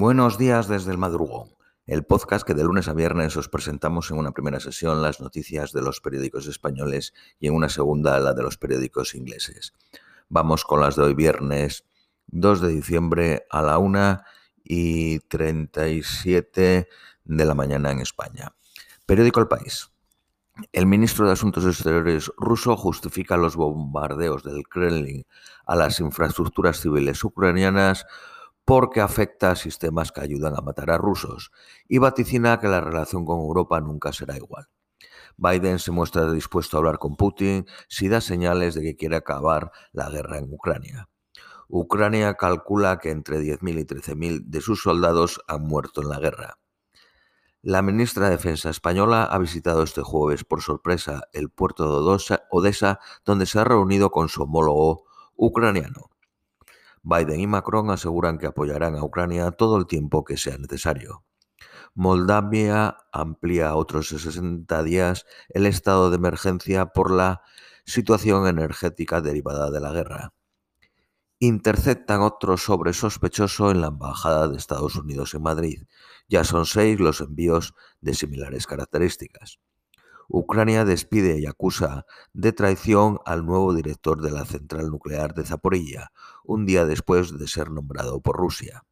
[0.00, 1.50] Buenos días desde el madrugón,
[1.84, 5.72] el podcast que de lunes a viernes os presentamos en una primera sesión las noticias
[5.72, 9.74] de los periódicos españoles y en una segunda la de los periódicos ingleses.
[10.30, 11.84] Vamos con las de hoy viernes
[12.28, 14.22] 2 de diciembre a la 1
[14.64, 16.88] y 37
[17.24, 18.54] de la mañana en España.
[19.04, 19.90] Periódico El País.
[20.72, 25.26] El ministro de Asuntos Exteriores ruso justifica los bombardeos del Kremlin
[25.66, 28.06] a las infraestructuras civiles ucranianas
[28.70, 31.50] porque afecta a sistemas que ayudan a matar a rusos
[31.88, 34.68] y vaticina que la relación con Europa nunca será igual.
[35.36, 39.72] Biden se muestra dispuesto a hablar con Putin si da señales de que quiere acabar
[39.90, 41.08] la guerra en Ucrania.
[41.66, 46.60] Ucrania calcula que entre 10.000 y 13.000 de sus soldados han muerto en la guerra.
[47.62, 53.00] La ministra de Defensa española ha visitado este jueves por sorpresa el puerto de Odessa,
[53.24, 56.10] donde se ha reunido con su homólogo ucraniano.
[57.02, 61.24] Biden y Macron aseguran que apoyarán a Ucrania todo el tiempo que sea necesario.
[61.94, 67.42] Moldavia amplía otros 60 días el estado de emergencia por la
[67.84, 70.32] situación energética derivada de la guerra.
[71.40, 75.82] Interceptan otro sobre sospechoso en la Embajada de Estados Unidos en Madrid.
[76.28, 79.58] Ya son seis los envíos de similares características.
[80.32, 86.12] Ucrania despide y acusa de traición al nuevo director de la central nuclear de Zaporilla,
[86.44, 88.84] un día después de ser nombrado por Rusia.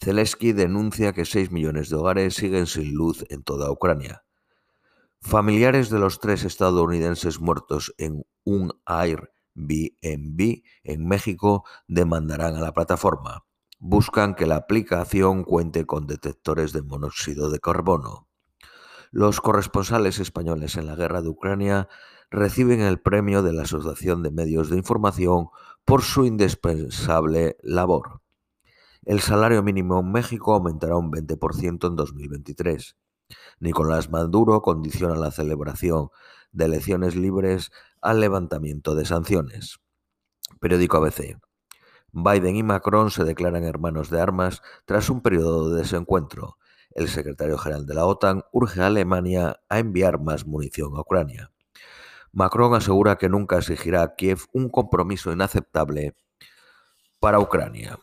[0.00, 4.22] Zelensky denuncia que 6 millones de hogares siguen sin luz en toda Ucrania.
[5.20, 13.44] Familiares de los tres estadounidenses muertos en un Airbnb en México demandarán a la plataforma.
[13.80, 18.25] Buscan que la aplicación cuente con detectores de monóxido de carbono.
[19.10, 21.88] Los corresponsales españoles en la guerra de Ucrania
[22.30, 25.48] reciben el premio de la Asociación de Medios de Información
[25.84, 28.20] por su indispensable labor.
[29.04, 32.96] El salario mínimo en México aumentará un 20% en 2023.
[33.60, 36.10] Nicolás Maduro condiciona la celebración
[36.52, 37.70] de elecciones libres
[38.00, 39.78] al levantamiento de sanciones.
[40.60, 41.38] Periódico ABC.
[42.12, 46.56] Biden y Macron se declaran hermanos de armas tras un periodo de desencuentro.
[46.96, 51.52] El secretario general de la OTAN urge a Alemania a enviar más munición a Ucrania.
[52.32, 56.14] Macron asegura que nunca exigirá a Kiev un compromiso inaceptable
[57.20, 57.98] para Ucrania.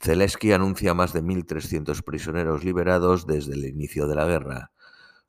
[0.00, 4.72] Zelensky anuncia más de 1.300 prisioneros liberados desde el inicio de la guerra.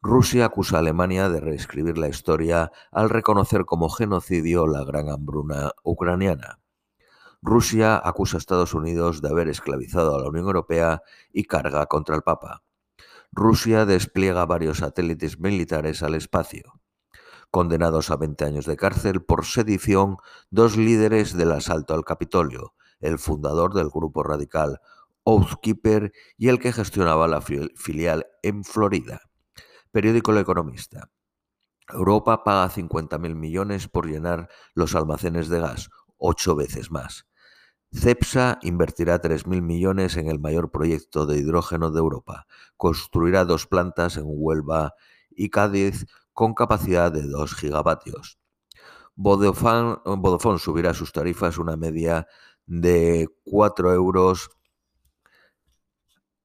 [0.01, 5.73] Rusia acusa a Alemania de reescribir la historia al reconocer como genocidio la gran hambruna
[5.84, 6.59] ucraniana.
[7.41, 11.01] Rusia acusa a Estados Unidos de haber esclavizado a la Unión Europea
[11.34, 12.63] y carga contra el Papa.
[13.31, 16.81] Rusia despliega varios satélites militares al espacio.
[17.51, 20.17] Condenados a 20 años de cárcel por sedición,
[20.50, 24.79] dos líderes del asalto al Capitolio, el fundador del grupo radical
[25.23, 29.22] Oathkeeper y el que gestionaba la filial en Florida.
[29.91, 31.09] Periódico El Economista.
[31.88, 37.28] Europa paga 50.000 millones por llenar los almacenes de gas, ocho veces más.
[37.91, 42.45] CEPSA invertirá 3.000 millones en el mayor proyecto de hidrógeno de Europa.
[42.77, 44.94] Construirá dos plantas en Huelva
[45.31, 48.39] y Cádiz con capacidad de 2 gigavatios.
[49.16, 52.27] Vodafone, subirá sus tarifas una media
[52.66, 54.50] de 4 euros.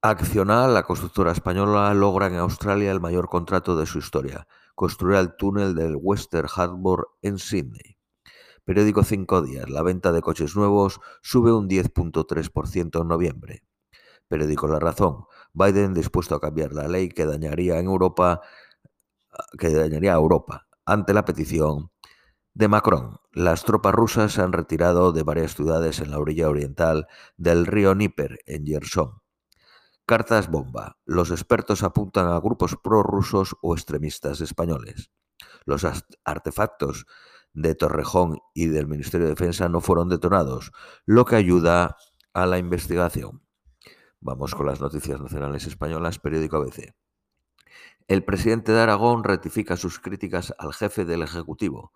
[0.03, 4.49] Accional, la constructora española, logra en Australia el mayor contrato de su historia.
[4.75, 7.94] Construirá el túnel del Western Harbour en Sydney.
[8.65, 9.69] Periódico Cinco Días.
[9.69, 13.63] La venta de coches nuevos sube un 10.3% en noviembre.
[14.29, 15.27] Periódico La Razón.
[15.53, 18.41] Biden dispuesto a cambiar la ley que dañaría en Europa
[19.59, 21.91] que dañaría a Europa ante la petición
[22.55, 23.19] de Macron.
[23.33, 27.95] Las tropas rusas se han retirado de varias ciudades en la orilla oriental del río
[27.95, 29.21] Níper, en Gerson.
[30.07, 30.99] Cartas bomba.
[31.05, 35.11] Los expertos apuntan a grupos prorrusos o extremistas españoles.
[35.65, 35.85] Los
[36.25, 37.07] artefactos
[37.55, 40.73] de Torrejón y del Ministerio de Defensa no fueron detonados,
[41.07, 41.97] lo que ayuda
[42.33, 43.43] a la investigación.
[44.21, 46.95] Vamos con las noticias nacionales españolas, periódico ABC.
[48.09, 51.93] El presidente de Aragón rectifica sus críticas al jefe del Ejecutivo,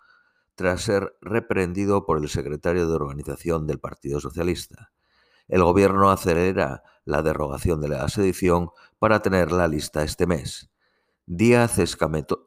[0.54, 4.92] tras ser reprendido por el secretario de organización del Partido Socialista.
[5.48, 10.70] El gobierno acelera la derogación de la sedición para tener la lista este mes.
[11.26, 12.46] Díaz escamoteó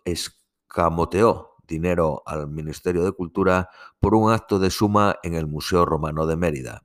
[1.72, 3.70] dinero al Ministerio de Cultura
[4.00, 6.84] por un acto de suma en el Museo Romano de Mérida.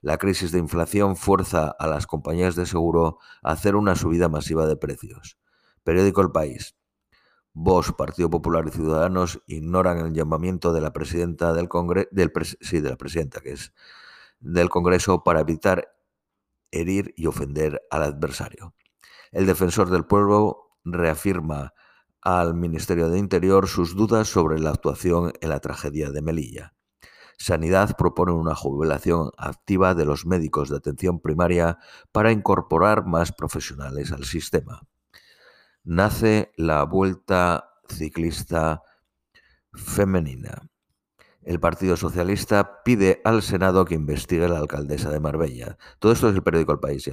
[0.00, 4.66] La crisis de inflación fuerza a las compañías de seguro a hacer una subida masiva
[4.66, 5.36] de precios.
[5.82, 6.76] Periódico El País.
[7.52, 12.88] Vox, Partido Popular y Ciudadanos ignoran el llamamiento de la presidenta del Congreso, del de
[12.88, 13.72] la presidenta que es
[14.38, 15.92] del Congreso para evitar
[16.70, 18.74] herir y ofender al adversario.
[19.32, 21.74] El defensor del pueblo reafirma
[22.22, 26.74] al Ministerio de Interior sus dudas sobre la actuación en la tragedia de Melilla.
[27.38, 31.78] Sanidad propone una jubilación activa de los médicos de atención primaria
[32.12, 34.82] para incorporar más profesionales al sistema.
[35.82, 38.82] Nace la Vuelta Ciclista
[39.72, 40.68] Femenina.
[41.42, 45.78] El Partido Socialista pide al Senado que investigue a la alcaldesa de Marbella.
[45.98, 47.08] Todo esto es el periódico El País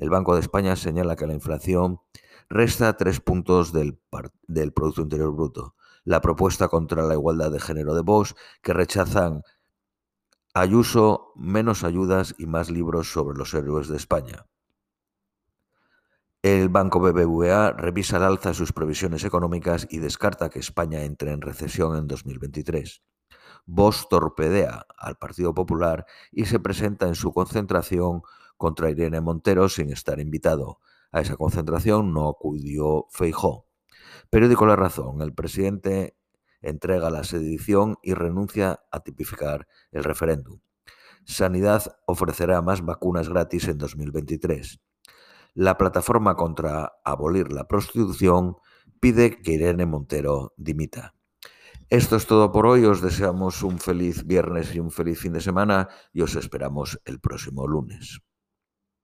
[0.00, 2.00] El Banco de España señala que la inflación
[2.48, 4.00] resta tres puntos del,
[4.48, 9.42] del Producto Interior Bruto la propuesta contra la igualdad de género de Vox, que rechazan
[10.52, 14.46] Ayuso menos ayudas y más libros sobre los héroes de España.
[16.42, 21.40] El Banco BBVA revisa al alza sus previsiones económicas y descarta que España entre en
[21.40, 23.00] recesión en 2023.
[23.66, 28.22] Vox torpedea al Partido Popular y se presenta en su concentración
[28.60, 30.80] contra Irene Montero sin estar invitado.
[31.12, 33.66] A esa concentración no acudió Feijó.
[34.28, 35.22] Periódico La Razón.
[35.22, 36.18] El presidente
[36.60, 40.60] entrega la sedición y renuncia a tipificar el referéndum.
[41.24, 44.78] Sanidad ofrecerá más vacunas gratis en 2023.
[45.54, 48.56] La plataforma contra abolir la prostitución
[49.00, 51.14] pide que Irene Montero dimita.
[51.88, 52.84] Esto es todo por hoy.
[52.84, 57.20] Os deseamos un feliz viernes y un feliz fin de semana y os esperamos el
[57.20, 58.20] próximo lunes.